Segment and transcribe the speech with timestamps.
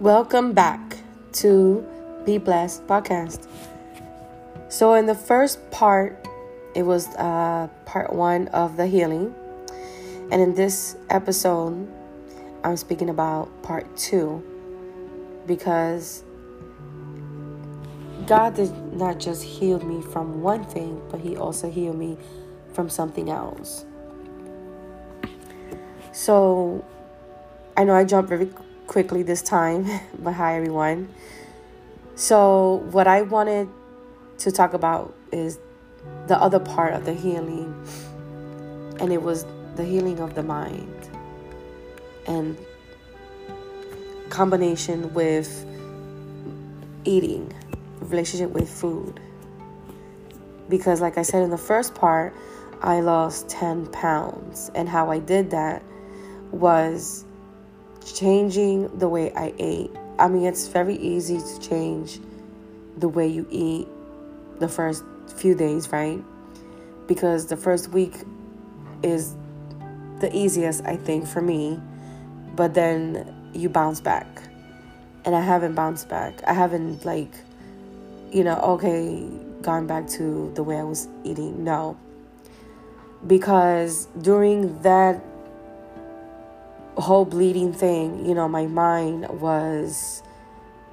[0.00, 0.96] Welcome back
[1.44, 1.86] to
[2.24, 3.46] Be Blessed podcast.
[4.70, 6.26] So, in the first part,
[6.74, 9.34] it was uh, part one of the healing.
[10.32, 11.86] And in this episode,
[12.64, 14.42] I'm speaking about part two
[15.46, 16.24] because
[18.26, 22.16] God did not just heal me from one thing, but He also healed me
[22.72, 23.84] from something else.
[26.12, 26.82] So,
[27.76, 28.48] I know I jumped very
[28.90, 29.86] quickly this time,
[30.18, 31.08] but hi everyone.
[32.16, 33.68] So, what I wanted
[34.38, 35.60] to talk about is
[36.26, 37.72] the other part of the healing,
[38.98, 41.08] and it was the healing of the mind
[42.26, 42.58] and
[44.28, 45.64] combination with
[47.04, 47.54] eating,
[48.00, 49.20] relationship with food.
[50.68, 52.34] Because, like I said in the first part,
[52.82, 55.84] I lost 10 pounds, and how I did that
[56.50, 57.24] was
[58.04, 59.90] changing the way I ate.
[60.18, 62.20] I mean, it's very easy to change
[62.96, 63.88] the way you eat
[64.58, 65.02] the first
[65.36, 66.22] few days, right?
[67.06, 68.14] Because the first week
[69.02, 69.34] is
[70.20, 71.80] the easiest, I think, for me.
[72.54, 74.26] But then you bounce back.
[75.24, 76.42] And I haven't bounced back.
[76.46, 77.32] I haven't, like,
[78.30, 79.26] you know, okay,
[79.62, 81.64] gone back to the way I was eating.
[81.64, 81.96] No.
[83.26, 85.22] Because during that
[87.00, 90.22] whole bleeding thing, you know, my mind was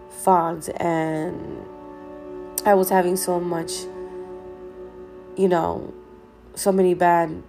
[0.09, 1.65] fogged and
[2.65, 3.71] I was having so much,
[5.35, 5.93] you know,
[6.55, 7.43] so many bad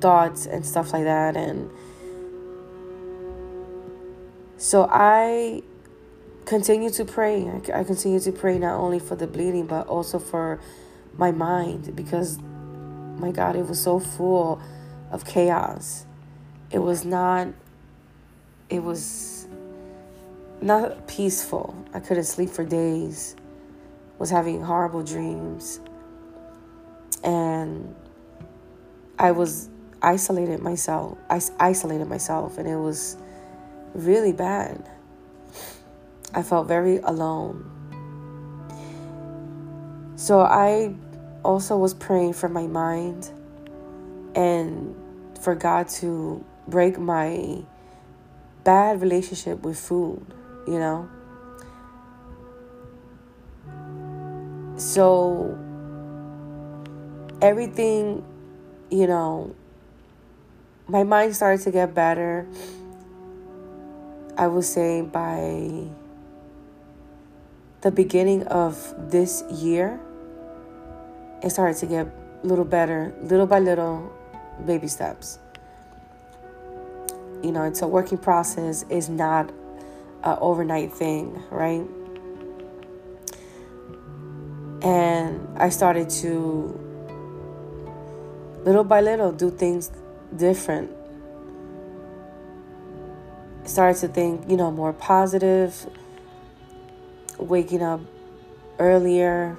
[0.00, 1.36] thoughts and stuff like that.
[1.36, 1.70] And
[4.56, 5.62] so I
[6.44, 7.50] continue to pray.
[7.74, 10.60] I continue to pray not only for the bleeding, but also for
[11.16, 12.38] my mind because,
[13.18, 14.60] my God, it was so full
[15.10, 16.06] of chaos
[16.70, 17.48] it was not
[18.70, 19.46] it was
[20.60, 21.74] not peaceful.
[21.94, 23.36] I couldn't sleep for days
[24.18, 25.80] was having horrible dreams
[27.22, 27.94] and
[29.18, 29.68] i was
[30.02, 33.16] isolated myself i isolated myself and it was
[33.94, 34.88] really bad.
[36.34, 37.64] I felt very alone.
[40.16, 40.94] So i
[41.44, 43.30] also was praying for my mind
[44.34, 44.94] and
[45.40, 47.62] for god to break my
[48.64, 50.24] bad relationship with food,
[50.66, 51.08] you know?
[54.76, 55.58] So
[57.42, 58.24] everything,
[58.90, 59.54] you know,
[60.86, 62.46] my mind started to get better.
[64.36, 65.88] I would say by
[67.80, 69.98] the beginning of this year,
[71.42, 74.12] it started to get a little better, little by little,
[74.64, 75.38] baby steps
[77.42, 79.50] you know it's a working process is not
[80.24, 81.86] an overnight thing right?
[84.82, 86.78] And i started to
[88.64, 89.90] little by little do things
[90.36, 90.90] different.
[93.64, 95.86] Started to think you know more positive
[97.38, 98.00] waking up
[98.78, 99.56] earlier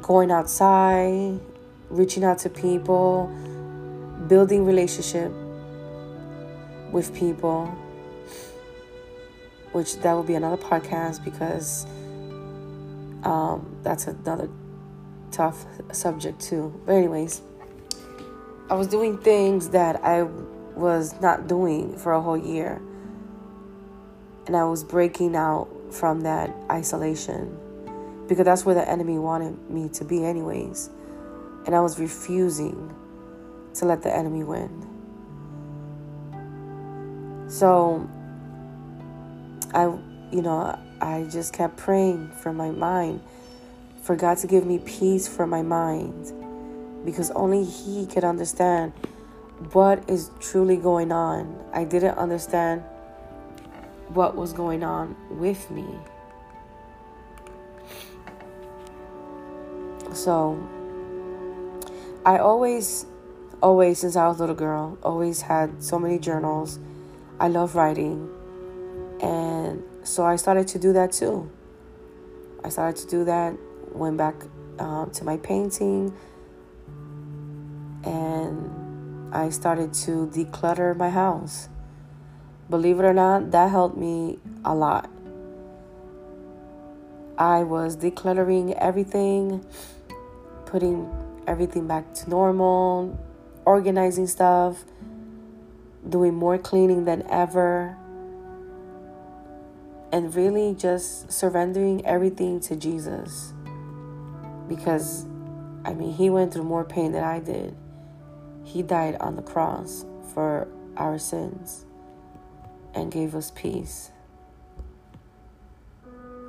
[0.00, 1.38] going outside
[1.90, 3.26] reaching out to people
[4.28, 5.30] building relationship
[6.92, 7.66] with people,
[9.72, 11.86] which that will be another podcast because
[13.24, 14.48] um, that's another
[15.30, 16.78] tough subject too.
[16.86, 17.42] But, anyways,
[18.70, 22.80] I was doing things that I was not doing for a whole year,
[24.46, 27.58] and I was breaking out from that isolation
[28.28, 30.90] because that's where the enemy wanted me to be, anyways.
[31.66, 32.94] And I was refusing
[33.74, 34.91] to let the enemy win.
[37.52, 38.08] So
[39.74, 39.84] I,
[40.34, 43.20] you know, I just kept praying for my mind,
[44.00, 46.32] for God to give me peace for my mind,
[47.04, 48.94] because only He could understand
[49.72, 51.62] what is truly going on.
[51.74, 52.80] I didn't understand
[54.08, 55.84] what was going on with me.
[60.14, 60.58] So
[62.24, 63.04] I always,
[63.62, 66.78] always, since I was a little girl, always had so many journals
[67.42, 68.30] I love writing.
[69.20, 71.50] And so I started to do that too.
[72.62, 73.56] I started to do that,
[73.90, 74.36] went back
[74.78, 76.14] um, to my painting,
[78.04, 81.68] and I started to declutter my house.
[82.70, 85.10] Believe it or not, that helped me a lot.
[87.36, 89.66] I was decluttering everything,
[90.64, 91.10] putting
[91.48, 93.18] everything back to normal,
[93.64, 94.84] organizing stuff,
[96.08, 97.96] doing more cleaning than ever.
[100.12, 103.54] and really just surrendering everything to Jesus.
[104.68, 105.24] Because,
[105.84, 107.74] I mean, He went through more pain than I did.
[108.64, 110.04] He died on the cross
[110.34, 111.86] for our sins
[112.94, 114.10] and gave us peace.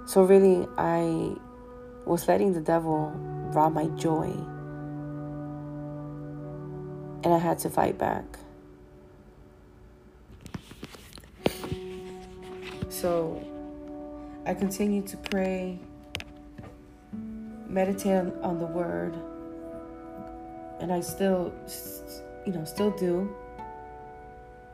[0.06, 1.36] So, really, I
[2.06, 3.12] was letting the devil
[3.54, 4.30] rob my joy.
[7.24, 8.26] And I had to fight back.
[13.04, 13.44] So,
[14.46, 15.78] I continue to pray,
[17.68, 19.14] meditate on the word,
[20.80, 21.54] and I still,
[22.46, 23.36] you know, still do.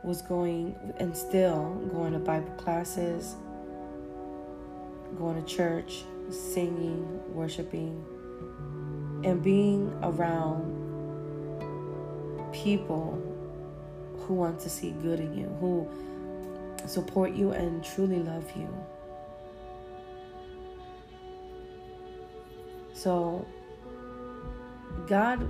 [0.04, 3.34] Was going and still going to Bible classes,
[5.18, 8.00] going to church, singing, worshiping,
[9.24, 10.70] and being around
[12.52, 13.20] people
[14.18, 15.88] who want to see good in you, who
[16.90, 18.68] support you and truly love you.
[22.92, 23.46] So,
[25.06, 25.46] God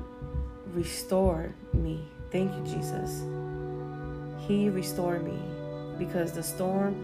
[0.73, 2.05] restored me.
[2.31, 3.23] Thank you, Jesus.
[4.47, 5.39] He restored me
[5.99, 6.95] because the storm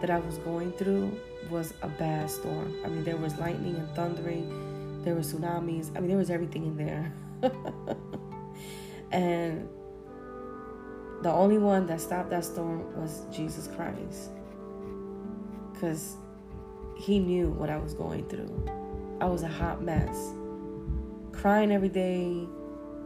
[0.00, 1.12] that I was going through
[1.50, 2.74] was a bad storm.
[2.84, 5.94] I mean, there was lightning and thundering, there were tsunamis.
[5.96, 7.12] I mean, there was everything in there.
[9.12, 9.68] and
[11.22, 14.30] the only one that stopped that storm was Jesus Christ.
[15.72, 16.16] Because
[16.96, 18.66] he knew what I was going through.
[19.20, 20.32] I was a hot mess.
[21.32, 22.46] Crying every day,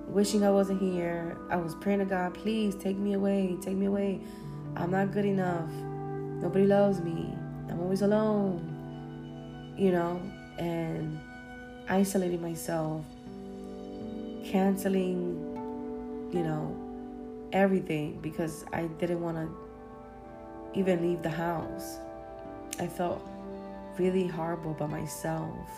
[0.08, 1.36] wishing I wasn't here.
[1.50, 4.20] I was praying to God, please take me away, take me away.
[4.76, 5.70] I'm not good enough.
[5.70, 7.34] Nobody loves me.
[7.68, 8.72] I'm always alone.
[9.76, 10.22] You know,
[10.58, 11.18] and
[11.88, 13.04] isolating myself,
[14.44, 15.36] canceling,
[16.32, 16.85] you know,
[17.56, 21.96] everything because I didn't want to even leave the house.
[22.78, 23.26] I felt
[23.98, 25.68] really horrible by myself.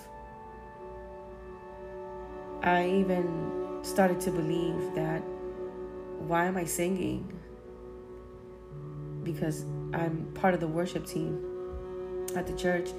[2.63, 5.23] I even started to believe that
[6.27, 7.33] why am I singing?
[9.23, 9.65] Because
[9.95, 11.45] I'm part of the worship team
[12.35, 12.91] at the church.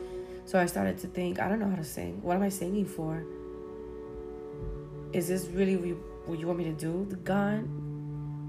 [0.45, 2.21] So I started to think, I don't know how to sing.
[2.21, 3.25] What am I singing for?
[5.11, 5.75] Is this really
[6.25, 7.67] what you want me to do, God?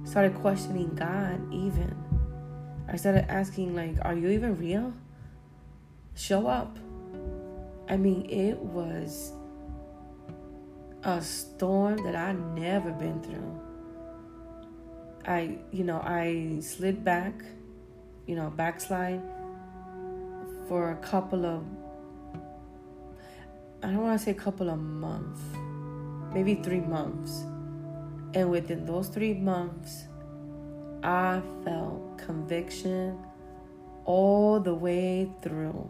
[0.05, 1.95] Started questioning God even.
[2.89, 4.93] I started asking, like, are you even real?
[6.15, 6.77] Show up.
[7.89, 9.33] I mean, it was
[11.05, 13.61] a storm that I never been through.
[15.27, 17.35] I, you know, I slid back,
[18.27, 19.21] you know, backslide
[20.69, 21.65] for a couple of,
[23.83, 25.41] I don't want to say a couple of months,
[26.33, 27.45] maybe three months.
[28.35, 30.05] And within those three months,
[31.03, 33.19] I felt conviction
[34.05, 35.89] all the way through.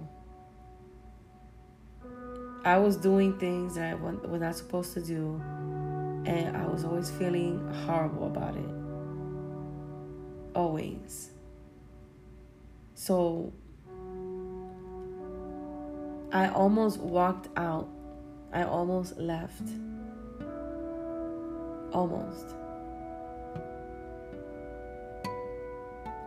[2.64, 5.40] I was doing things that I was not supposed to do,
[6.26, 8.70] and I was always feeling horrible about it.
[10.54, 11.30] Always.
[12.94, 13.52] So
[16.32, 17.88] I almost walked out.
[18.52, 19.62] I almost left.
[21.92, 22.54] Almost.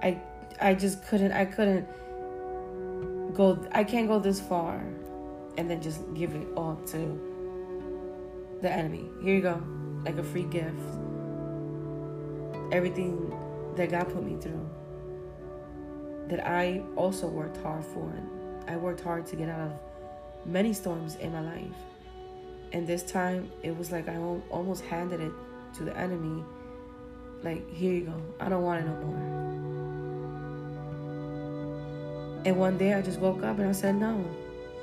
[0.02, 0.20] I
[0.60, 1.88] I just couldn't I couldn't
[3.34, 4.84] go I can't go this far
[5.58, 7.34] and then just give it all to
[8.62, 9.10] the enemy.
[9.22, 9.62] Here you go,
[10.04, 10.80] like a free gift.
[12.72, 13.34] Everything
[13.76, 14.68] that God put me through,
[16.30, 18.10] that I also worked hard for.
[18.10, 19.74] And I worked hard to get out of
[20.46, 21.76] many storms in my life.
[22.72, 25.32] And this time, it was like I almost handed it
[25.76, 26.44] to the enemy.
[27.44, 28.22] Like, here you go.
[28.40, 29.44] I don't want it no more.
[32.46, 34.26] And one day I just woke up and I said, no,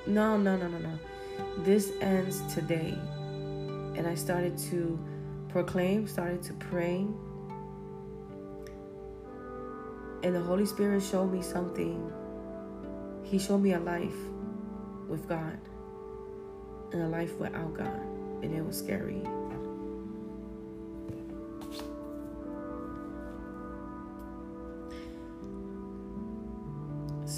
[0.07, 0.99] no, no, no, no, no.
[1.59, 2.97] This ends today.
[3.97, 4.99] And I started to
[5.49, 7.07] proclaim, started to pray.
[10.23, 12.13] And the Holy Spirit showed me something.
[13.25, 14.17] He showed me a life
[15.09, 15.59] with God
[16.93, 18.01] and a life without God.
[18.43, 19.23] And it was scary.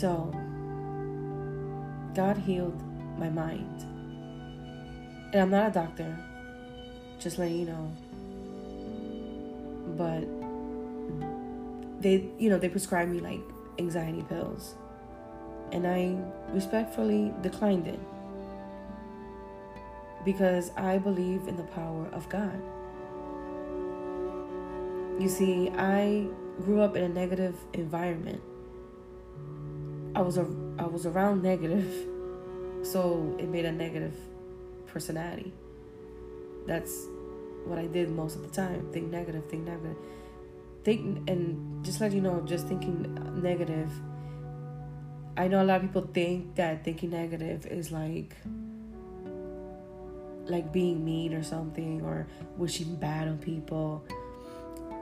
[0.03, 0.35] So,
[2.13, 2.83] God healed
[3.21, 3.83] my mind.
[5.33, 6.19] And I'm not a doctor,
[7.21, 7.97] just letting you know.
[9.97, 10.27] But
[12.03, 13.39] they, you know, they prescribed me like
[13.79, 14.75] anxiety pills.
[15.71, 16.17] And I
[16.53, 18.01] respectfully declined it
[20.25, 22.61] because I believe in the power of God.
[25.23, 26.27] You see, I
[26.61, 28.43] grew up in a negative environment.
[30.15, 30.47] I was a
[30.79, 31.91] I was around negative,
[32.83, 34.15] so it made a negative
[34.87, 35.53] personality.
[36.67, 37.07] That's
[37.65, 38.89] what I did most of the time.
[38.93, 39.97] Think negative, think negative.
[40.85, 43.91] Think and just let you know, just thinking negative.
[45.37, 48.37] I know a lot of people think that thinking negative is like
[50.47, 52.27] like being mean or something or
[52.57, 54.05] wishing bad on people.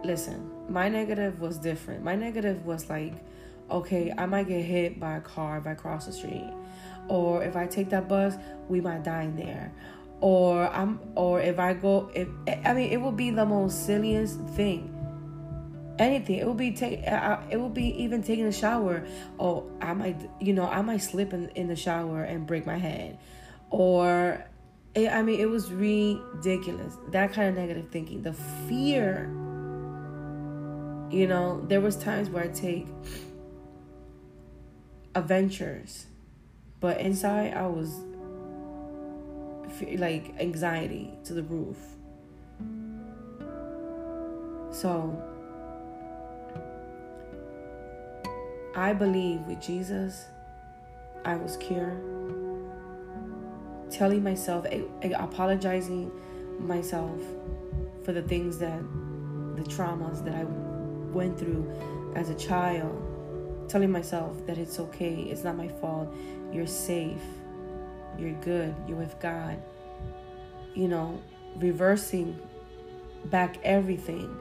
[0.04, 2.04] Listen, my negative was different.
[2.04, 3.14] My negative was like,
[3.70, 6.52] okay, I might get hit by a car if I cross the street.
[7.08, 8.34] Or if I take that bus,
[8.68, 9.72] we might die in there.
[10.20, 12.28] Or I'm or if I go if
[12.64, 14.96] I mean it would be the most silliest thing.
[15.98, 16.36] Anything.
[16.36, 19.06] It would be take uh, uh, it would be even taking a shower.
[19.38, 22.76] Oh, I might you know, I might slip in, in the shower and break my
[22.76, 23.18] head.
[23.70, 24.44] Or
[24.94, 26.96] it, I mean, it was ridiculous.
[27.08, 28.32] That kind of negative thinking, the
[28.68, 29.30] fear.
[31.10, 32.86] You know, there was times where I take
[35.14, 36.06] adventures,
[36.80, 37.94] but inside I was
[39.96, 41.78] like anxiety to the roof.
[44.72, 45.20] So
[48.74, 50.26] I believe with Jesus,
[51.24, 52.00] I was cured
[53.90, 54.64] telling myself,
[55.02, 56.10] apologizing
[56.60, 57.20] myself
[58.04, 58.80] for the things that,
[59.56, 60.44] the traumas that I
[61.12, 61.70] went through
[62.14, 63.09] as a child,
[63.70, 66.12] telling myself that it's okay, it's not my fault,
[66.52, 67.22] you're safe,
[68.18, 69.62] you're good, you're with God.
[70.74, 71.22] You know,
[71.56, 72.38] reversing
[73.26, 74.36] back everything.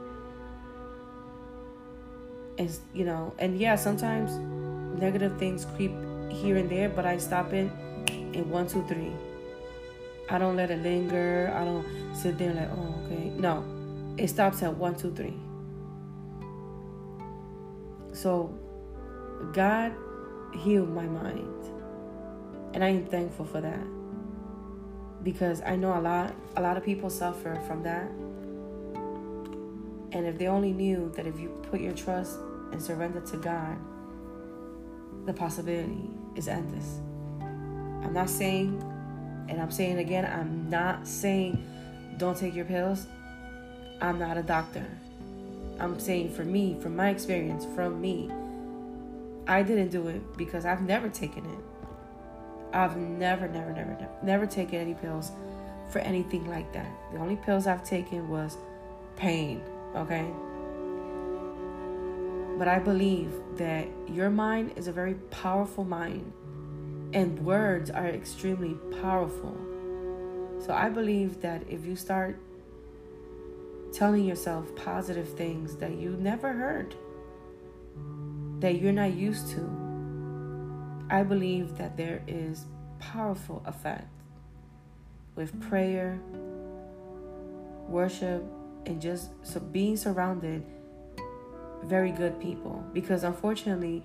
[2.58, 4.32] And, you know, and yeah, sometimes
[5.00, 5.92] negative things creep
[6.30, 7.70] here and there, but I stop it
[8.10, 9.12] in one, two, three.
[10.28, 11.52] I don't let it linger.
[11.56, 13.30] I don't sit there like, oh, okay.
[13.30, 13.64] No,
[14.16, 15.34] it stops at one, two, three.
[18.12, 18.54] So,
[19.52, 19.92] God
[20.54, 21.64] healed my mind,
[22.74, 23.84] and I am thankful for that
[25.22, 28.10] because I know a lot, a lot of people suffer from that.
[30.12, 32.38] And if they only knew that if you put your trust
[32.72, 33.76] and surrender to God,
[35.26, 37.00] the possibility is endless.
[37.40, 38.82] I'm not saying
[39.50, 41.66] and I'm saying again, I'm not saying
[42.16, 43.06] don't take your pills.
[44.00, 44.86] I'm not a doctor.
[45.78, 48.30] I'm saying for me, from my experience, from me,
[49.46, 51.58] I didn't do it because I've never taken it.
[52.72, 55.32] I've never, never, never, never, never taken any pills
[55.90, 56.90] for anything like that.
[57.12, 58.56] The only pills I've taken was
[59.16, 59.60] pain,
[59.96, 60.30] okay?
[62.58, 66.32] But I believe that your mind is a very powerful mind
[67.12, 69.56] and words are extremely powerful.
[70.64, 72.38] So I believe that if you start
[73.92, 76.94] telling yourself positive things that you never heard,
[78.60, 79.60] that you're not used to,
[81.10, 82.66] I believe that there is
[82.98, 84.08] powerful effect
[85.34, 86.20] with prayer,
[87.88, 88.44] worship,
[88.86, 90.64] and just so being surrounded
[91.84, 92.84] very good people.
[92.92, 94.04] Because unfortunately,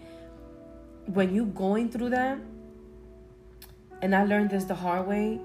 [1.05, 2.39] when you're going through that,
[4.01, 5.39] and I learned this the hard way.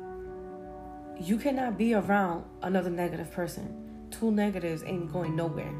[1.20, 4.08] You cannot be around another negative person.
[4.10, 5.72] Two negatives ain't going nowhere.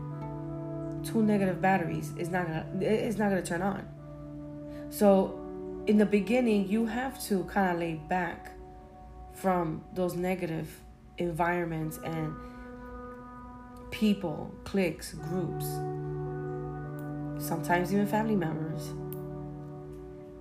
[1.05, 3.87] Two negative batteries is not gonna it's not gonna turn on.
[4.91, 5.39] So
[5.87, 8.53] in the beginning you have to kind of lay back
[9.33, 10.69] from those negative
[11.19, 12.35] environments and
[13.91, 15.67] people, cliques, groups,
[17.45, 18.91] sometimes even family members.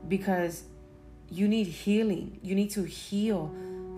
[0.08, 0.64] Because
[1.30, 2.40] you need healing.
[2.42, 3.54] You need to heal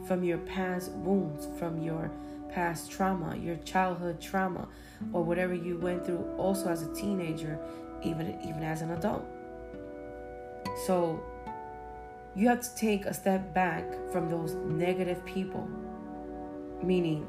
[0.06, 2.12] from your past wounds, from your
[2.50, 4.68] past trauma, your childhood trauma,
[5.14, 7.60] or whatever you went through also as a teenager,
[8.04, 9.26] even even as an adult.
[10.86, 11.22] So
[12.36, 15.68] you have to take a step back from those negative people.
[16.82, 17.28] Meaning,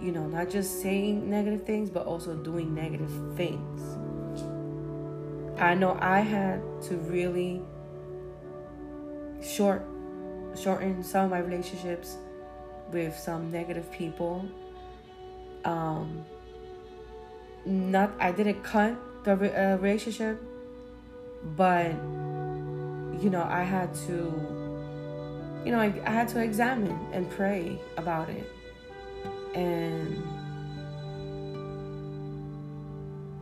[0.00, 3.82] you know, not just saying negative things, but also doing negative things.
[5.58, 7.62] I know I had to really
[9.42, 9.86] short
[10.54, 12.16] shorten some of my relationships
[12.90, 14.48] with some negative people.
[15.66, 16.24] Um,
[17.64, 20.40] not I didn't cut the uh, relationship,
[21.56, 21.90] but
[23.20, 24.32] you know I had to,
[25.64, 28.48] you know I, I had to examine and pray about it,
[29.54, 30.22] and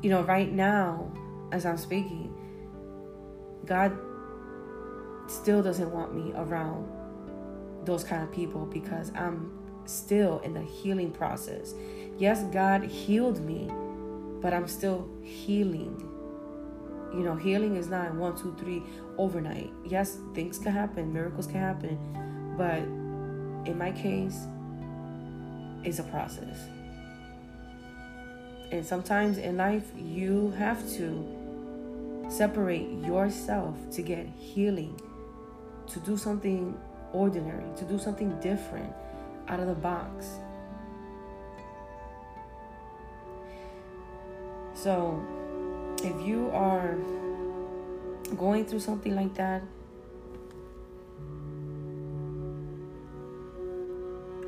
[0.03, 1.13] you know right now
[1.53, 2.33] as I'm speaking,
[3.67, 3.97] God
[5.27, 6.89] still doesn't want me around
[7.85, 9.53] those kind of people because I'm
[9.85, 11.75] still in the healing process.
[12.19, 13.71] Yes, God healed me,
[14.41, 16.01] but I'm still healing.
[17.13, 18.83] You know, healing is not one, two, three
[19.19, 19.71] overnight.
[19.85, 21.99] Yes, things can happen, miracles can happen,
[22.57, 22.79] but
[23.69, 24.47] in my case,
[25.85, 26.59] it's a process.
[28.71, 35.01] And sometimes in life, you have to separate yourself to get healing,
[35.89, 36.77] to do something
[37.13, 38.93] ordinary, to do something different
[39.49, 40.27] out of the box.
[44.85, 45.19] So,
[46.03, 46.99] if you are
[48.37, 49.63] going through something like that,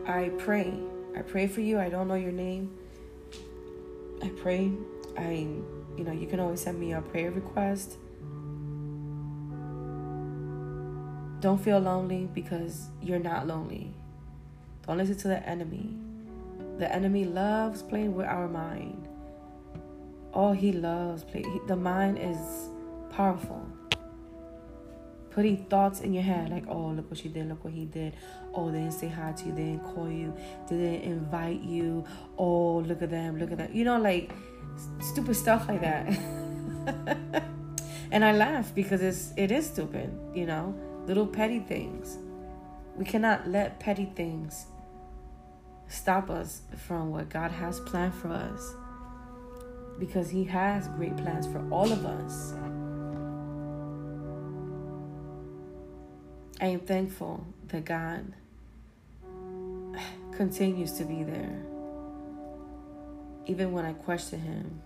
[0.07, 0.75] I pray.
[1.17, 1.81] I pray for you.
[1.81, 2.71] I don't know your name.
[4.23, 4.73] I pray.
[5.17, 5.49] I,
[5.97, 7.97] you know, you can always send me a prayer request.
[11.41, 13.95] Don't feel lonely because you're not lonely.
[14.87, 15.97] Don't listen to the enemy.
[16.77, 19.06] The enemy loves playing with our mind.
[20.37, 21.47] All he loves play.
[21.67, 22.37] The mind is
[23.11, 23.67] powerful.
[25.31, 28.15] Putting thoughts in your head like, oh, look what she did, look what he did.
[28.53, 30.37] Oh, they didn't say hi to you, they didn't call you,
[30.69, 32.05] they didn't invite you.
[32.37, 33.75] Oh, look at them, look at that.
[33.75, 34.31] You know, like
[35.01, 36.07] stupid stuff like that.
[38.11, 40.75] and I laugh because it's it is stupid, you know,
[41.07, 42.19] little petty things.
[42.95, 44.67] We cannot let petty things
[45.89, 48.75] stop us from what God has planned for us
[49.99, 52.55] because He has great plans for all of us.
[56.61, 58.33] I am thankful that God
[60.37, 61.63] continues to be there.
[63.47, 64.81] Even when I question Him,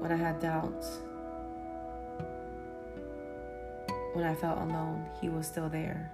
[0.00, 0.98] when I had doubts,
[4.14, 6.10] when I felt alone, He was still there.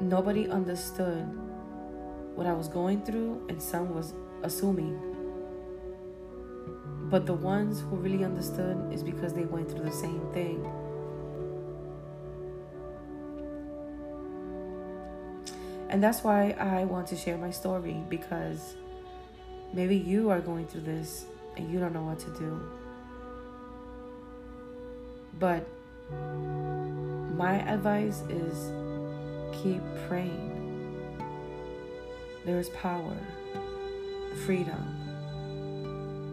[0.00, 1.26] Nobody understood
[2.34, 5.05] what I was going through, and some was assuming.
[7.08, 10.64] But the ones who really understood is because they went through the same thing.
[15.88, 18.74] And that's why I want to share my story because
[19.72, 22.60] maybe you are going through this and you don't know what to do.
[25.38, 25.66] But
[27.36, 28.72] my advice is
[29.62, 30.52] keep praying.
[32.44, 33.16] There is power,
[34.44, 35.05] freedom,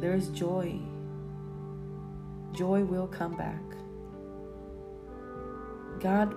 [0.03, 0.77] there is joy.
[2.51, 3.63] Joy will come back.
[6.01, 6.35] God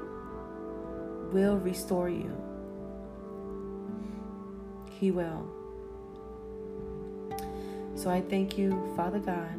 [1.33, 2.31] will restore you.
[4.88, 5.50] He will.
[7.96, 9.59] So I thank you, Father God,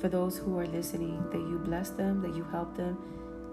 [0.00, 2.98] for those who are listening, that you bless them, that you help them,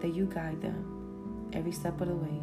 [0.01, 2.41] that you guide them every step of the way.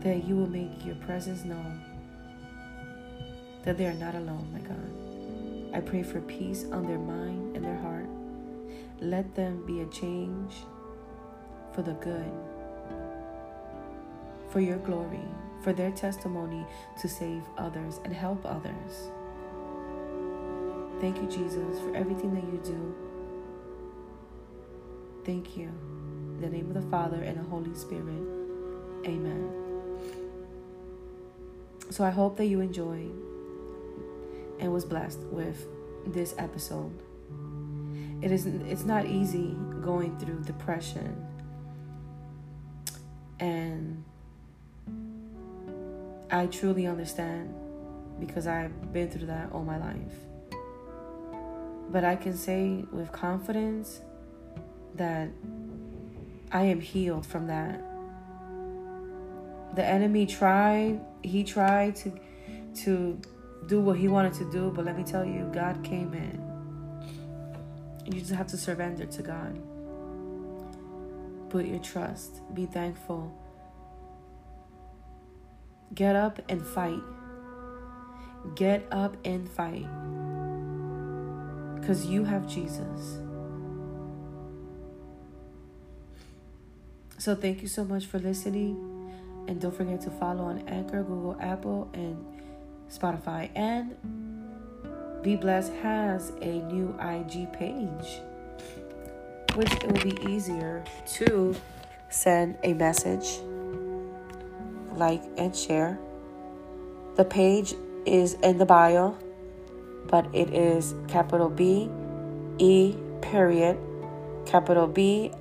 [0.00, 1.93] That you will make your presence known,
[3.64, 5.76] that they are not alone, my God.
[5.76, 8.06] I pray for peace on their mind and their heart.
[9.00, 10.54] Let them be a change
[11.72, 12.32] for the good
[14.54, 15.26] for your glory,
[15.62, 16.64] for their testimony
[17.00, 19.10] to save others and help others.
[21.00, 22.94] Thank you, Jesus, for everything that you do.
[25.24, 25.72] Thank you.
[26.36, 28.22] In the name of the Father and the Holy Spirit.
[29.04, 29.50] Amen.
[31.90, 33.12] So I hope that you enjoyed
[34.60, 35.66] and was blessed with
[36.06, 37.00] this episode.
[38.22, 41.24] It is it's not easy going through depression
[43.40, 44.02] and
[46.30, 47.54] I truly understand
[48.18, 50.14] because I've been through that all my life.
[51.90, 54.00] But I can say with confidence
[54.94, 55.28] that
[56.50, 57.82] I am healed from that.
[59.74, 62.12] The enemy tried, he tried to
[62.82, 63.20] to
[63.66, 66.42] do what he wanted to do, but let me tell you, God came in.
[68.06, 69.60] You just have to surrender to God.
[71.50, 73.32] Put your trust, be thankful
[75.94, 77.02] Get up and fight.
[78.56, 79.86] Get up and fight.
[81.80, 83.18] Because you have Jesus.
[87.18, 88.76] So thank you so much for listening.
[89.46, 92.24] And don't forget to follow on Anchor, Google, Apple, and
[92.90, 93.50] Spotify.
[93.54, 93.96] And
[95.22, 98.20] Be Blessed has a new IG page,
[99.54, 101.54] which it will be easier to
[102.08, 103.40] send a message
[104.96, 105.98] like, and share.
[107.16, 107.74] The page
[108.06, 109.16] is in the bio,
[110.06, 111.88] but it is capital B
[112.58, 113.78] E period
[114.46, 115.32] capital B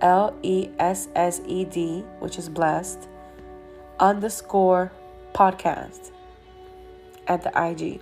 [0.00, 3.08] L E S S E D, which is blessed,
[3.98, 4.92] underscore
[5.32, 6.10] podcast
[7.26, 8.00] at the IG.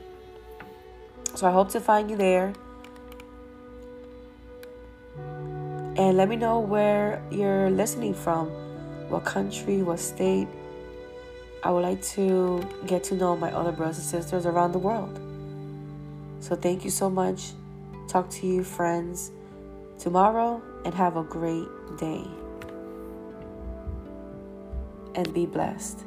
[1.35, 2.52] So I hope to find you there.
[5.96, 8.48] And let me know where you're listening from,
[9.08, 10.48] what country, what state.
[11.62, 15.20] I would like to get to know my other brothers and sisters around the world.
[16.40, 17.52] So thank you so much.
[18.08, 19.30] Talk to you, friends,
[19.98, 22.24] tomorrow, and have a great day.
[25.14, 26.04] And be blessed.